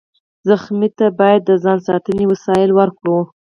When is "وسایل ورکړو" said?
2.31-3.19